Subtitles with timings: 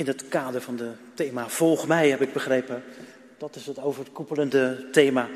[0.00, 2.82] In het kader van het thema Volg mij heb ik begrepen,
[3.38, 5.28] dat is het overkoepelende thema,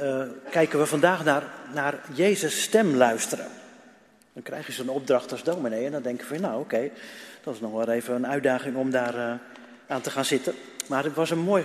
[0.00, 1.42] uh, kijken we vandaag naar,
[1.74, 3.46] naar Jezus' stem luisteren.
[4.32, 6.90] Dan krijg je zo'n opdracht als dominee en dan denk je van nou oké,
[7.42, 9.32] dat is nog wel even een uitdaging om daar uh,
[9.86, 10.54] aan te gaan zitten.
[10.88, 11.64] Maar het was een mooi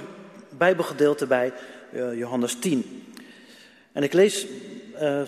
[0.49, 1.53] bijbelgedeelte bij
[1.93, 3.13] uh, Johannes 10.
[3.91, 4.45] En ik lees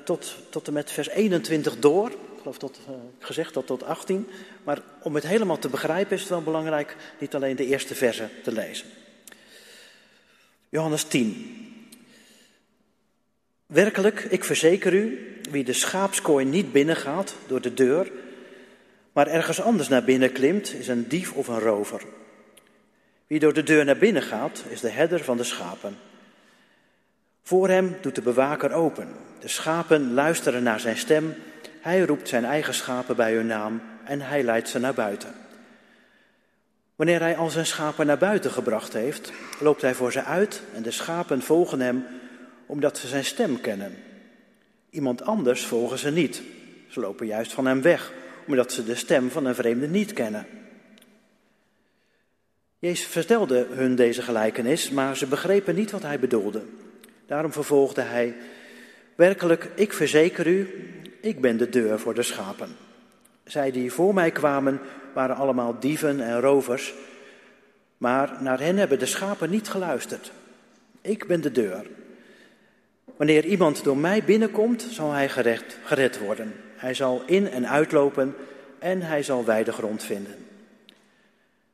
[0.03, 2.11] tot, tot en met vers 21 door
[2.53, 4.27] geloof tot, uh, gezegd dat tot 18.
[4.63, 8.29] Maar om het helemaal te begrijpen is het wel belangrijk niet alleen de eerste verse
[8.43, 8.87] te lezen.
[10.69, 11.65] Johannes 10.
[13.65, 18.11] Werkelijk, ik verzeker u, wie de schaapskooi niet binnengaat door de deur,
[19.13, 22.01] maar ergens anders naar binnen klimt, is een dief of een rover.
[23.27, 25.97] Wie door de deur naar binnen gaat, is de herder van de schapen.
[27.43, 29.07] Voor hem doet de bewaker open.
[29.39, 31.35] De schapen luisteren naar zijn stem
[31.87, 35.33] hij roept zijn eigen schapen bij hun naam en hij leidt ze naar buiten.
[36.95, 40.83] Wanneer hij al zijn schapen naar buiten gebracht heeft, loopt hij voor ze uit en
[40.83, 42.05] de schapen volgen hem
[42.65, 43.95] omdat ze zijn stem kennen.
[44.89, 46.41] Iemand anders volgen ze niet.
[46.87, 48.13] Ze lopen juist van hem weg,
[48.47, 50.45] omdat ze de stem van een vreemde niet kennen.
[52.79, 56.61] Jezus vertelde hun deze gelijkenis, maar ze begrepen niet wat hij bedoelde.
[57.25, 58.35] Daarom vervolgde hij:
[59.15, 60.69] Werkelijk, ik verzeker u,
[61.21, 62.75] ik ben de deur voor de schapen.
[63.43, 64.79] Zij die voor mij kwamen
[65.13, 66.93] waren allemaal dieven en rovers,
[67.97, 70.31] maar naar hen hebben de schapen niet geluisterd.
[71.01, 71.85] Ik ben de deur.
[73.17, 76.53] Wanneer iemand door mij binnenkomt, zal hij gered, gered worden.
[76.75, 78.35] Hij zal in en uitlopen
[78.79, 80.35] en hij zal wijde grond vinden.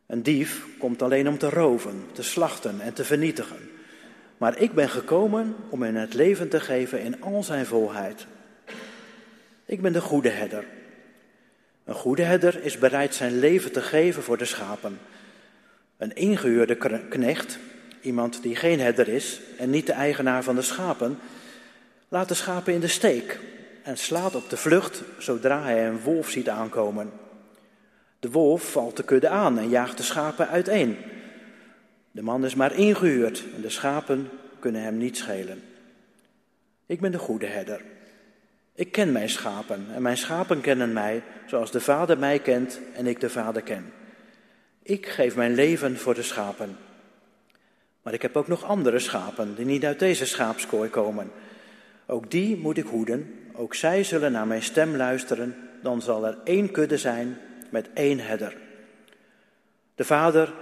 [0.05, 3.69] Een dief komt alleen om te roven, te slachten en te vernietigen.
[4.37, 8.25] Maar ik ben gekomen om hen het leven te geven in al zijn volheid.
[9.65, 10.65] Ik ben de goede herder.
[11.83, 14.99] Een goede herder is bereid zijn leven te geven voor de schapen.
[15.97, 17.57] Een ingehuurde knecht,
[18.01, 21.19] iemand die geen herder is en niet de eigenaar van de schapen,
[22.07, 23.39] laat de schapen in de steek
[23.83, 27.11] en slaat op de vlucht zodra hij een wolf ziet aankomen.
[28.19, 30.97] De wolf valt de kudde aan en jaagt de schapen uiteen.
[32.11, 34.29] De man is maar ingehuurd en de schapen
[34.59, 35.63] kunnen hem niet schelen.
[36.85, 37.81] Ik ben de goede herder.
[38.75, 43.07] Ik ken mijn schapen en mijn schapen kennen mij, zoals de Vader mij kent en
[43.07, 43.93] ik de Vader ken.
[44.83, 46.77] Ik geef mijn leven voor de schapen.
[48.01, 51.31] Maar ik heb ook nog andere schapen die niet uit deze schaapskooi komen.
[52.05, 56.37] Ook die moet ik hoeden, ook zij zullen naar mijn stem luisteren, dan zal er
[56.43, 57.37] één kudde zijn
[57.69, 58.57] met één herder.
[59.95, 60.53] De Vader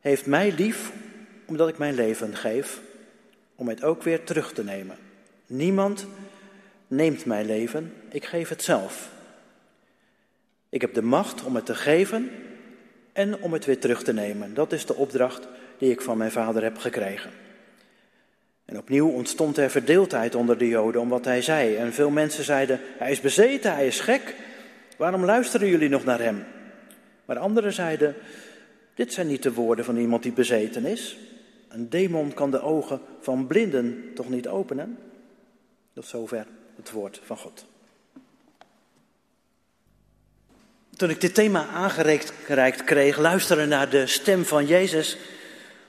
[0.00, 0.92] heeft mij lief
[1.44, 2.80] omdat ik mijn leven geef,
[3.54, 4.96] om het ook weer terug te nemen.
[5.46, 6.06] Niemand
[6.94, 9.12] neemt mijn leven, ik geef het zelf.
[10.68, 12.30] Ik heb de macht om het te geven
[13.12, 14.54] en om het weer terug te nemen.
[14.54, 15.48] Dat is de opdracht
[15.78, 17.30] die ik van mijn vader heb gekregen.
[18.64, 21.76] En opnieuw ontstond er verdeeldheid onder de Joden om wat hij zei.
[21.76, 24.34] En veel mensen zeiden: Hij is bezeten, hij is gek.
[24.96, 26.44] Waarom luisteren jullie nog naar hem?
[27.24, 28.14] Maar anderen zeiden:
[28.94, 31.18] Dit zijn niet de woorden van iemand die bezeten is.
[31.68, 34.98] Een demon kan de ogen van blinden toch niet openen?
[35.92, 36.46] Tot zover
[36.76, 37.64] het woord van God.
[40.96, 45.16] Toen ik dit thema aangereikt kreeg, luisteren naar de stem van Jezus,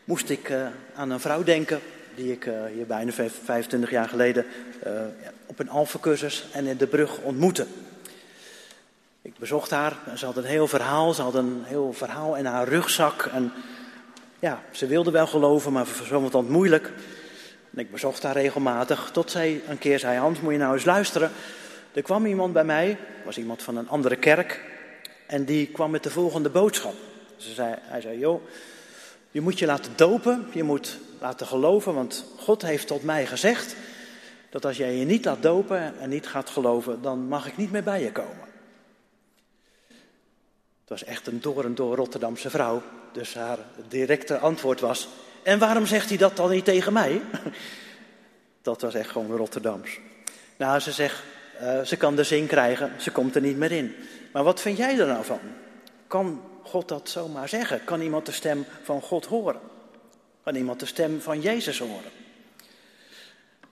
[0.03, 1.79] moest ik uh, aan een vrouw denken
[2.15, 4.45] die ik uh, hier bijna 25 jaar geleden
[4.87, 4.91] uh,
[5.45, 7.65] op een alfacursus en in de brug ontmoette.
[9.21, 12.45] Ik bezocht haar en ze had een heel verhaal, ze had een heel verhaal in
[12.45, 13.25] haar rugzak.
[13.25, 13.51] En
[14.39, 16.91] ja, ze wilde wel geloven, maar voor zo'n moeilijk.
[17.75, 20.86] En ik bezocht haar regelmatig, tot zij een keer zei, Hans, moet je nou eens
[20.86, 21.31] luisteren.
[21.94, 24.62] Er kwam iemand bij mij, was iemand van een andere kerk,
[25.25, 26.94] en die kwam met de volgende boodschap.
[27.38, 28.41] Ze zei, hij zei, joh,
[29.32, 33.75] je moet je laten dopen, je moet laten geloven, want God heeft tot mij gezegd
[34.50, 37.72] dat als jij je niet laat dopen en niet gaat geloven, dan mag ik niet
[37.72, 38.48] meer bij je komen.
[40.82, 45.08] Het was echt een door en door Rotterdamse vrouw, dus haar directe antwoord was,
[45.45, 47.21] en waarom zegt hij dat dan niet tegen mij?
[48.61, 49.99] Dat was echt gewoon Rotterdams.
[50.57, 51.23] Nou, ze zegt,
[51.61, 53.95] uh, ze kan de zin krijgen, ze komt er niet meer in.
[54.31, 55.39] Maar wat vind jij er nou van?
[56.07, 57.83] Kan God dat zomaar zeggen?
[57.83, 59.59] Kan iemand de stem van God horen?
[60.43, 62.11] Kan iemand de stem van Jezus horen?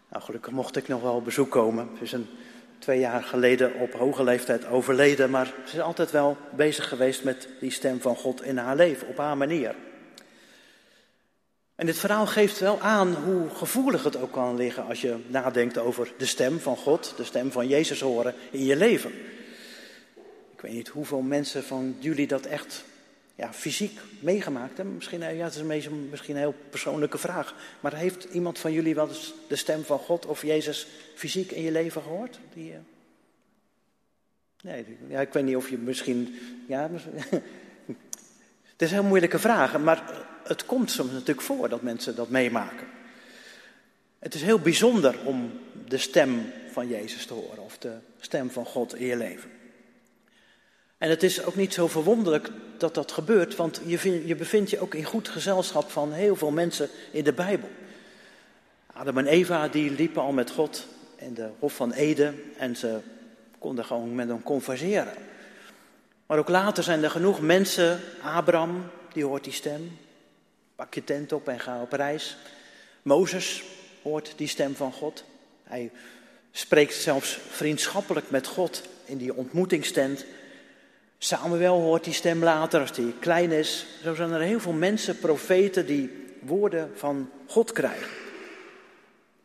[0.09, 1.89] Nou, gelukkig mocht ik nog wel op bezoek komen.
[1.97, 2.29] Ze is een
[2.79, 7.47] twee jaar geleden op hoge leeftijd overleden, maar ze is altijd wel bezig geweest met
[7.59, 9.75] die stem van God in haar leven, op haar manier.
[11.83, 15.77] En dit verhaal geeft wel aan hoe gevoelig het ook kan liggen als je nadenkt
[15.77, 19.11] over de stem van God, de stem van Jezus horen in je leven.
[20.53, 22.83] Ik weet niet hoeveel mensen van jullie dat echt
[23.35, 24.95] ja, fysiek meegemaakt hebben?
[24.95, 27.55] Misschien, ja, het is een, misschien een heel persoonlijke vraag.
[27.79, 31.61] Maar heeft iemand van jullie wel eens de stem van God of Jezus fysiek in
[31.61, 32.39] je leven gehoord?
[32.53, 32.77] Die, uh...
[34.61, 36.39] Nee, ja, ik weet niet of je misschien.
[36.67, 36.89] Ja,
[38.83, 40.03] is heel moeilijke vraag, maar
[40.43, 42.87] het komt soms natuurlijk voor dat mensen dat meemaken.
[44.19, 45.51] Het is heel bijzonder om
[45.87, 49.49] de stem van Jezus te horen of de stem van God in je leven.
[50.97, 54.79] En het is ook niet zo verwonderlijk dat dat gebeurt, want je, je bevindt je
[54.79, 57.69] ook in goed gezelschap van heel veel mensen in de Bijbel.
[58.93, 62.99] Adam en Eva die liepen al met God in de Hof van Eden en ze
[63.59, 65.13] konden gewoon met hem converseren.
[66.33, 69.97] Maar ook later zijn er genoeg mensen, Abraham, die hoort die stem.
[70.75, 72.37] Pak je tent op en ga op reis.
[73.01, 73.63] Mozes
[74.01, 75.23] hoort die stem van God.
[75.63, 75.91] Hij
[76.51, 80.25] spreekt zelfs vriendschappelijk met God in die ontmoetingstent.
[81.17, 83.85] Samuel hoort die stem later als hij klein is.
[84.03, 88.11] Zo zijn er heel veel mensen, profeten, die woorden van God krijgen.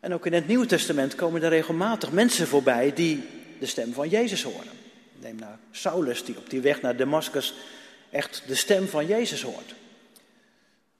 [0.00, 3.28] En ook in het Nieuwe Testament komen er regelmatig mensen voorbij die
[3.58, 4.77] de stem van Jezus horen.
[5.20, 7.54] Neem nou Saulus, die op die weg naar Damascus
[8.10, 9.74] echt de stem van Jezus hoort.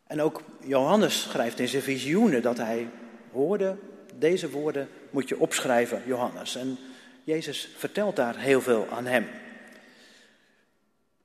[0.06, 2.88] En ook Johannes schrijft in zijn visioenen dat hij
[3.32, 3.76] hoorde,
[4.14, 6.56] deze woorden moet je opschrijven, Johannes.
[6.56, 6.78] En
[7.24, 9.26] Jezus vertelt daar heel veel aan hem.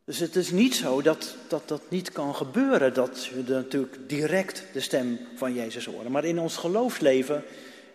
[0.06, 4.64] Dus het is niet zo dat, dat dat niet kan gebeuren, dat we natuurlijk direct
[4.74, 6.12] de stem van Jezus horen.
[6.12, 7.44] Maar in ons geloofsleven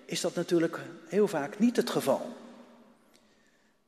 [0.05, 0.78] is dat natuurlijk
[1.09, 2.37] heel vaak niet het geval.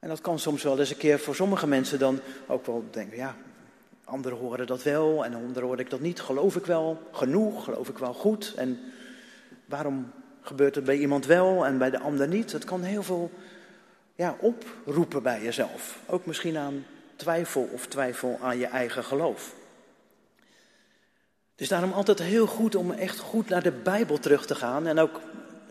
[0.00, 3.16] En dat kan soms wel eens een keer voor sommige mensen dan ook wel denken,
[3.16, 3.36] ja,
[4.04, 6.20] anderen horen dat wel en anderen hoor ik dat niet.
[6.20, 7.64] Geloof ik wel genoeg?
[7.64, 8.54] Geloof ik wel goed?
[8.56, 8.78] En
[9.64, 12.52] waarom gebeurt het bij iemand wel en bij de ander niet?
[12.52, 13.30] Het kan heel veel
[14.14, 15.98] ja, oproepen bij jezelf.
[16.06, 16.84] Ook misschien aan
[17.16, 19.54] twijfel of twijfel aan je eigen geloof.
[21.52, 24.86] Het is daarom altijd heel goed om echt goed naar de Bijbel terug te gaan.
[24.86, 25.20] En ook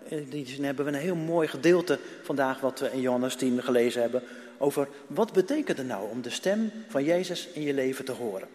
[0.09, 3.63] in die zin hebben we een heel mooi gedeelte vandaag wat we in Johannes 10
[3.63, 4.23] gelezen hebben.
[4.57, 8.47] Over wat betekent het nou om de stem van Jezus in je leven te horen.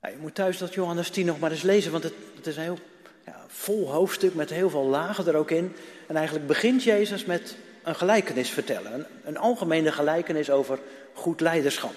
[0.00, 2.62] Je moet thuis dat Johannes 10 nog maar eens lezen, want het, het is een
[2.62, 2.78] heel
[3.26, 5.72] ja, vol hoofdstuk met heel veel lagen er ook in.
[6.06, 8.94] En eigenlijk begint Jezus met een gelijkenis vertellen.
[8.94, 10.78] Een, een algemene gelijkenis over
[11.12, 11.94] goed leiderschap.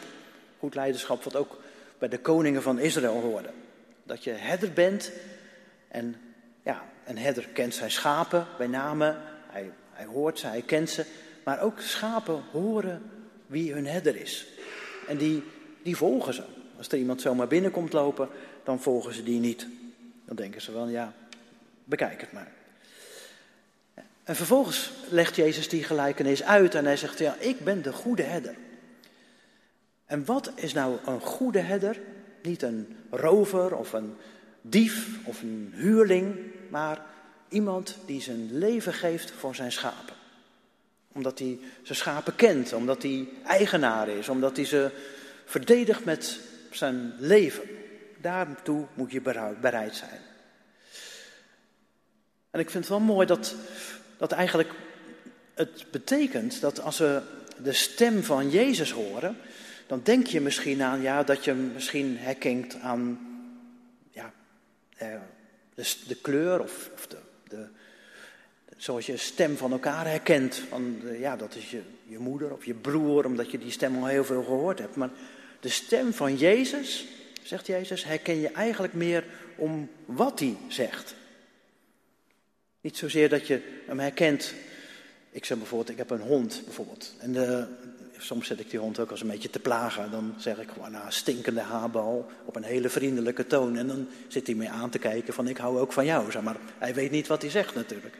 [0.60, 1.58] Goed leiderschap wat ook
[1.98, 3.50] bij de koningen van Israël hoorde.
[4.04, 5.12] Dat je herder bent
[5.88, 6.15] en
[6.63, 9.16] ja, een herder kent zijn schapen bij name.
[9.48, 11.06] Hij, hij hoort ze, hij kent ze.
[11.44, 13.12] Maar ook schapen horen
[13.48, 14.46] wie hun herder is.
[15.08, 15.44] En die,
[15.84, 16.44] die volgen ze.
[16.78, 18.30] Als er iemand zomaar binnenkomt lopen,
[18.64, 19.68] dan volgen ze die niet.
[20.26, 21.14] Dan denken ze wel, ja,
[21.84, 22.52] bekijk het maar.
[24.24, 28.24] En vervolgens legt Jezus die gelijkenis uit en hij zegt, ja, ik ben de goede
[28.24, 28.56] herder.
[30.06, 32.00] En wat is nou een goede herder?
[32.42, 34.16] Niet een rover of een
[34.70, 36.36] dief of een huurling,
[36.70, 37.02] maar
[37.50, 40.16] iemand die zijn leven geeft voor zijn schapen.
[41.12, 44.92] Omdat hij zijn schapen kent, omdat hij eigenaar is, omdat hij ze
[45.46, 46.40] verdedigt met
[46.72, 47.64] zijn leven.
[48.22, 49.22] Daartoe moet je
[49.62, 50.22] bereid zijn.
[52.52, 53.56] En ik vind het wel mooi dat
[54.18, 54.70] dat eigenlijk
[55.54, 57.22] het betekent dat als we
[57.64, 59.38] de stem van Jezus horen,
[59.88, 63.35] dan denk je misschien aan ja, dat je misschien herkent aan
[64.96, 65.20] eh,
[66.08, 67.68] de, kleur of, of de, de,
[68.78, 70.62] zoals je een stem van elkaar herkent.
[70.70, 74.06] Van, ja, dat is je, je moeder of je broer, omdat je die stem al
[74.06, 74.96] heel veel gehoord hebt.
[74.96, 75.10] Maar
[75.60, 77.06] de stem van Jezus,
[77.44, 79.24] zegt Jezus, herken je eigenlijk meer
[79.56, 81.16] om wat hij zegt.
[82.82, 84.54] Niet zozeer dat je hem herkent.
[85.30, 87.14] Ik zeg bijvoorbeeld, ik heb een hond bijvoorbeeld.
[87.20, 87.66] En de, eh,
[88.18, 90.12] soms zet ik die hond ook als een beetje te plagen.
[90.12, 93.78] Dan zeg ik gewoon, nou, stinkende haarbal op een hele vriendelijke toon.
[93.78, 96.32] En dan zit hij mee aan te kijken van, ik hou ook van jou.
[96.32, 98.18] Zeg maar hij weet niet wat hij zegt natuurlijk.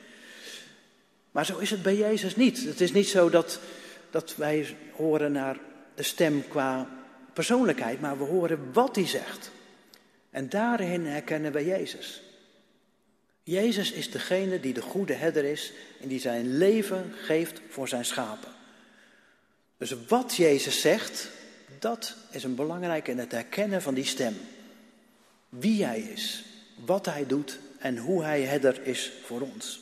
[1.32, 2.64] Maar zo is het bij Jezus niet.
[2.64, 3.60] Het is niet zo dat,
[4.10, 5.58] dat wij horen naar
[5.96, 6.90] de stem qua
[7.34, 9.52] persoonlijkheid, maar we horen wat hij zegt.
[10.30, 12.22] En daarin herkennen we Jezus.
[13.44, 18.06] Jezus is degene die de goede herder is en die zijn leven geeft voor zijn
[18.06, 18.50] schapen.
[19.78, 21.30] Dus wat Jezus zegt,
[21.80, 24.38] dat is een belangrijk in het herkennen van die stem.
[25.50, 26.44] Wie hij is,
[26.86, 29.80] wat hij doet en hoe hij herder is voor ons.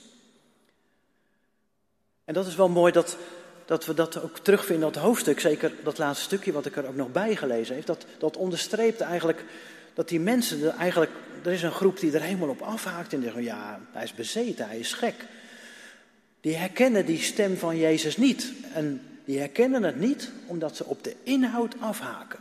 [2.25, 3.17] En dat is wel mooi dat,
[3.65, 5.39] dat we dat ook terugvinden in dat hoofdstuk.
[5.39, 7.85] Zeker dat laatste stukje wat ik er ook nog bij gelezen heb.
[7.85, 9.43] Dat, dat onderstreept eigenlijk
[9.93, 11.11] dat die mensen er eigenlijk,
[11.43, 14.67] er is een groep die er helemaal op afhaakt en zeggen, ja, hij is bezeten,
[14.67, 15.25] hij is gek.
[16.41, 18.51] Die herkennen die stem van Jezus niet.
[18.73, 22.39] En die herkennen het niet omdat ze op de inhoud afhaken.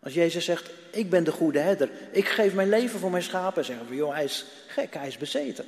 [0.00, 3.64] Als Jezus zegt, ik ben de goede herder, ik geef mijn leven voor mijn schapen,
[3.64, 5.64] zeggen we, joh, hij is gek, hij is bezeten.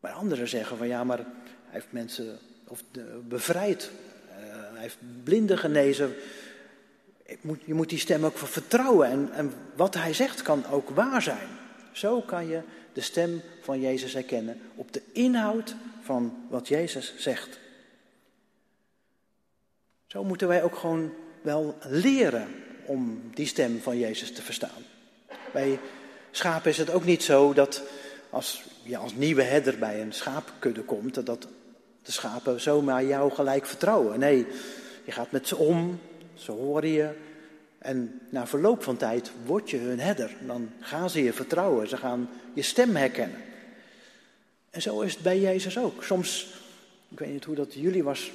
[0.00, 1.26] Maar anderen zeggen van, ja, maar hij
[1.64, 2.38] heeft mensen
[2.68, 2.82] of,
[3.28, 3.90] bevrijd,
[4.28, 4.36] uh,
[4.72, 6.14] hij heeft blinden genezen.
[7.40, 11.22] Moet, je moet die stem ook vertrouwen en, en wat hij zegt kan ook waar
[11.22, 11.48] zijn.
[11.92, 12.60] Zo kan je
[12.92, 17.58] de stem van Jezus herkennen op de inhoud van wat Jezus zegt.
[20.16, 22.48] Zo moeten wij ook gewoon wel leren
[22.84, 24.82] om die stem van Jezus te verstaan.
[25.52, 25.78] Bij
[26.30, 27.82] schapen is het ook niet zo dat
[28.30, 31.46] als je als nieuwe herder bij een schaapkudde komt, dat
[32.02, 34.18] de schapen zomaar jou gelijk vertrouwen.
[34.18, 34.46] Nee,
[35.04, 36.00] je gaat met ze om,
[36.34, 37.10] ze horen je.
[37.78, 40.30] En na verloop van tijd word je hun herder.
[40.46, 43.40] Dan gaan ze je vertrouwen, ze gaan je stem herkennen.
[44.70, 46.04] En zo is het bij Jezus ook.
[46.04, 46.54] Soms,
[47.08, 48.30] ik weet niet hoe dat jullie was,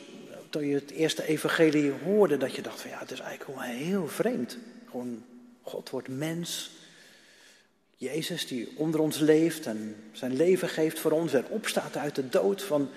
[0.51, 3.67] toen je het eerste evangelie hoorde, dat je dacht van ja, het is eigenlijk wel
[3.67, 4.57] heel vreemd.
[4.89, 5.23] Gewoon,
[5.61, 6.71] God wordt mens.
[7.97, 12.29] Jezus die onder ons leeft en zijn leven geeft voor ons en opstaat uit de
[12.29, 12.63] dood.
[12.63, 12.89] Van,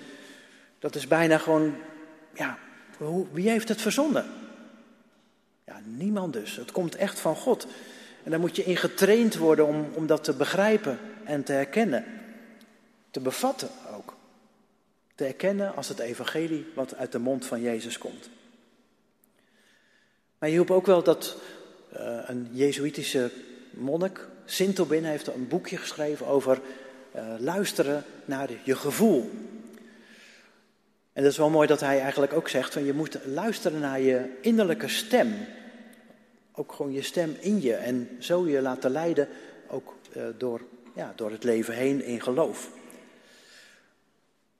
[0.79, 1.75] dat is bijna gewoon,
[2.33, 2.57] ja,
[3.31, 4.25] wie heeft het verzonnen?
[5.65, 6.55] Ja, niemand dus.
[6.55, 7.67] Het komt echt van God.
[8.23, 12.05] En daar moet je in getraind worden om, om dat te begrijpen en te herkennen.
[13.11, 13.69] Te bevatten.
[15.15, 18.29] Te herkennen als het evangelie wat uit de mond van Jezus komt.
[20.37, 21.37] Maar je hielp ook wel dat
[21.93, 23.31] uh, een Jezuïtische
[23.69, 26.61] monnik, Sintobin, heeft een boekje geschreven over
[27.15, 29.31] uh, luisteren naar je gevoel.
[31.13, 33.99] En dat is wel mooi dat hij eigenlijk ook zegt van je moet luisteren naar
[33.99, 35.33] je innerlijke stem.
[36.51, 39.27] Ook gewoon je stem in je en zo je laten leiden
[39.67, 40.61] ook uh, door,
[40.95, 42.69] ja, door het leven heen in geloof.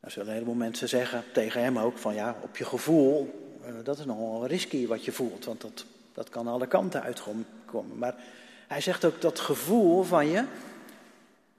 [0.05, 3.73] Dan zullen een heleboel mensen zeggen tegen hem ook van ja, op je gevoel, uh,
[3.83, 7.97] dat is nogal risky wat je voelt, want dat, dat kan alle kanten uitkomen.
[7.97, 8.15] Maar
[8.67, 10.43] hij zegt ook dat gevoel van je,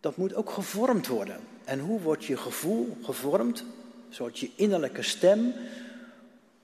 [0.00, 1.36] dat moet ook gevormd worden.
[1.64, 3.64] En hoe wordt je gevoel gevormd?
[4.08, 5.52] soort je innerlijke stem,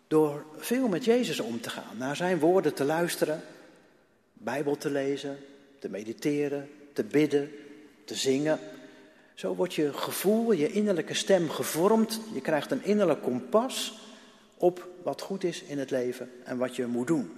[0.06, 3.42] door veel met Jezus om te gaan, naar zijn woorden te luisteren,
[4.32, 5.38] Bijbel te lezen,
[5.78, 7.50] te mediteren, te bidden,
[8.04, 8.58] te zingen.
[9.34, 12.20] Zo wordt je gevoel, je innerlijke stem gevormd.
[12.32, 13.98] Je krijgt een innerlijk kompas
[14.56, 17.30] op wat goed is in het leven en wat je moet doen.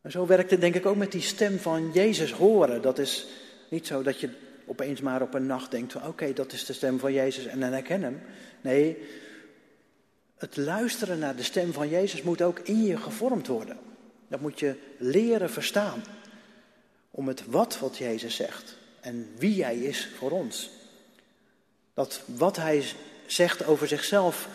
[0.00, 2.82] En zo werkt het denk ik ook met die stem van Jezus horen.
[2.82, 3.26] Dat is
[3.68, 4.30] niet zo dat je
[4.66, 7.60] opeens maar op een nacht denkt van oké, dat is de stem van Jezus en
[7.60, 8.20] dan herken hem.
[8.60, 8.98] Nee,
[10.36, 13.78] het luisteren naar de stem van Jezus moet ook in je gevormd worden.
[14.28, 16.02] Dat moet je leren verstaan.
[17.10, 18.77] Om het wat wat Jezus zegt
[19.08, 20.70] en wie Hij is voor ons.
[21.94, 22.84] Dat wat Hij
[23.26, 24.48] zegt over zichzelf,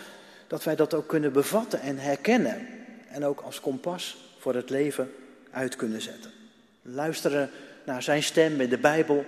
[0.48, 2.68] dat wij dat ook kunnen bevatten en herkennen.
[3.08, 5.14] En ook als kompas voor het leven
[5.52, 6.32] uit kunnen zetten.
[6.82, 7.50] Luisteren
[7.86, 9.26] naar Zijn stem in de Bijbel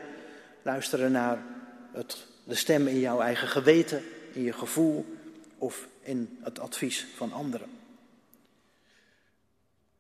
[0.61, 1.43] Luisteren naar
[1.93, 5.05] het, de stem in jouw eigen geweten, in je gevoel
[5.57, 7.69] of in het advies van anderen.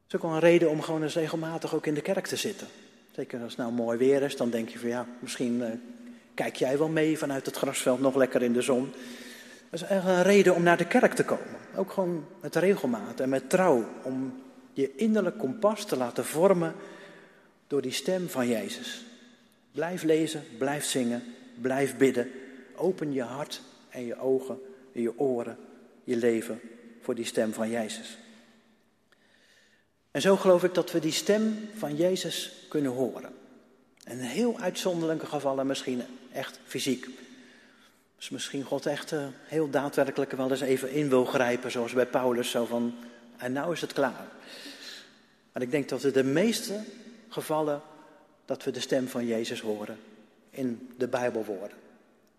[0.03, 2.35] Het is ook wel een reden om gewoon eens regelmatig ook in de kerk te
[2.35, 2.67] zitten.
[3.15, 5.67] Zeker als het nou mooi weer is, dan denk je van ja, misschien uh,
[6.33, 8.91] kijk jij wel mee vanuit het grasveld nog lekker in de zon.
[9.69, 11.57] Dat is echt een reden om naar de kerk te komen.
[11.75, 13.85] Ook gewoon met regelmaat en met trouw.
[14.03, 14.41] Om
[14.73, 16.73] je innerlijk kompas te laten vormen
[17.67, 19.05] door die stem van Jezus.
[19.71, 21.23] Blijf lezen, blijf zingen,
[21.61, 22.31] blijf bidden.
[22.75, 24.59] Open je hart en je ogen
[24.93, 25.57] en je oren,
[26.03, 26.59] je leven
[27.01, 28.17] voor die stem van Jezus.
[30.15, 33.33] En zo geloof ik dat we die stem van Jezus kunnen horen.
[34.03, 36.01] En in heel uitzonderlijke gevallen misschien
[36.31, 37.07] echt fysiek.
[38.15, 42.05] Dus misschien God echt uh, heel daadwerkelijk wel eens even in wil grijpen, zoals bij
[42.05, 42.95] Paulus, zo van,
[43.37, 44.27] en nou is het klaar.
[45.51, 46.83] Maar ik denk dat we de meeste
[47.29, 47.81] gevallen
[48.45, 49.97] dat we de stem van Jezus horen
[50.49, 51.77] in de Bijbelwoorden,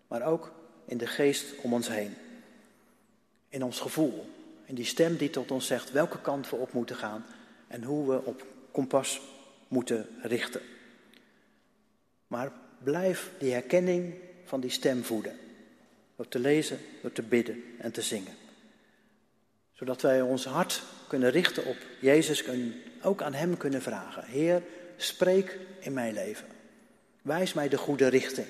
[0.07, 0.51] maar ook
[0.85, 2.15] in de geest om ons heen,
[3.49, 4.25] in ons gevoel,
[4.65, 7.25] in die stem die tot ons zegt welke kant we op moeten gaan
[7.67, 9.21] en hoe we op kompas
[9.67, 10.61] moeten richten.
[12.27, 12.51] Maar
[12.83, 15.35] blijf die herkenning van die stem voeden,
[16.15, 18.33] door te lezen, door te bidden en te zingen.
[19.73, 24.23] Zodat wij ons hart kunnen richten op Jezus en ook aan Hem kunnen vragen.
[24.23, 24.63] Heer,
[24.95, 26.47] spreek in mijn leven.
[27.21, 28.47] Wijs mij de goede richting.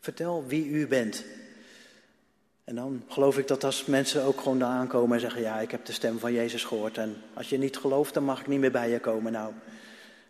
[0.00, 1.24] Vertel wie u bent.
[2.70, 5.70] En dan geloof ik dat als mensen ook gewoon daar aankomen en zeggen: Ja, ik
[5.70, 6.98] heb de stem van Jezus gehoord.
[6.98, 9.32] En als je niet gelooft, dan mag ik niet meer bij je komen.
[9.32, 9.52] Nou,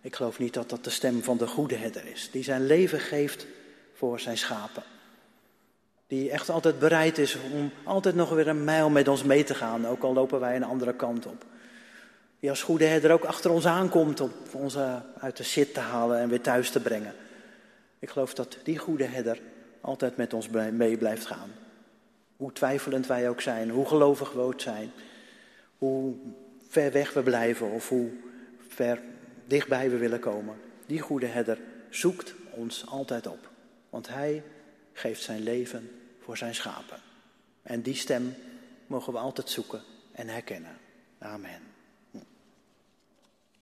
[0.00, 2.28] ik geloof niet dat dat de stem van de goede herder is.
[2.32, 3.46] Die zijn leven geeft
[3.94, 4.82] voor zijn schapen.
[6.06, 9.54] Die echt altijd bereid is om altijd nog weer een mijl met ons mee te
[9.54, 11.44] gaan, ook al lopen wij een andere kant op.
[12.38, 14.76] Die als goede herder ook achter ons aankomt om ons
[15.18, 17.14] uit de shit te halen en weer thuis te brengen.
[17.98, 19.40] Ik geloof dat die goede herder
[19.80, 21.50] altijd met ons mee blijft gaan.
[22.40, 24.92] Hoe twijfelend wij ook zijn, hoe gelovig we ook zijn,
[25.78, 26.14] hoe
[26.68, 28.10] ver weg we blijven of hoe
[28.68, 29.00] ver
[29.46, 30.56] dichtbij we willen komen.
[30.86, 33.50] Die goede herder zoekt ons altijd op,
[33.90, 34.42] want hij
[34.92, 37.00] geeft zijn leven voor zijn schapen.
[37.62, 38.34] En die stem
[38.86, 40.76] mogen we altijd zoeken en herkennen.
[41.18, 41.69] Amen.